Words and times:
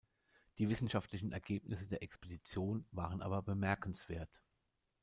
Die 0.57 0.67
wissenschaftlichen 0.67 1.31
Ergebnisse 1.31 1.85
der 1.87 2.01
Expedition 2.01 2.87
waren 2.89 3.21
aber 3.21 3.43
bemerkenswert. 3.43 4.41